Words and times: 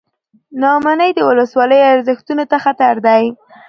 نا 0.59 0.69
امني 0.77 1.09
د 1.15 1.19
ولسواکۍ 1.29 1.81
ارزښتونو 1.93 2.43
ته 2.51 2.57
خطر 2.65 2.95
دی. 3.07 3.23